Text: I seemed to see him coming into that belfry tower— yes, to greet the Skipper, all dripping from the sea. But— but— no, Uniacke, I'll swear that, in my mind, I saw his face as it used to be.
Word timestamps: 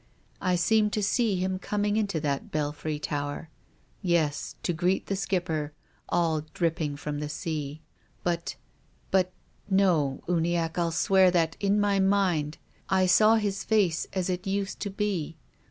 I 0.41 0.55
seemed 0.55 0.91
to 0.93 1.03
see 1.03 1.35
him 1.35 1.59
coming 1.59 1.95
into 1.95 2.19
that 2.21 2.49
belfry 2.49 2.97
tower— 2.97 3.51
yes, 4.01 4.55
to 4.63 4.73
greet 4.73 5.05
the 5.05 5.15
Skipper, 5.15 5.73
all 6.09 6.41
dripping 6.55 6.95
from 6.97 7.19
the 7.19 7.29
sea. 7.29 7.83
But— 8.23 8.55
but— 9.11 9.31
no, 9.83 10.23
Uniacke, 10.27 10.79
I'll 10.79 10.91
swear 10.91 11.29
that, 11.29 11.55
in 11.59 11.79
my 11.79 11.99
mind, 11.99 12.57
I 12.89 13.05
saw 13.05 13.35
his 13.35 13.63
face 13.63 14.07
as 14.13 14.27
it 14.27 14.47
used 14.47 14.79
to 14.79 14.89
be. 14.89 15.37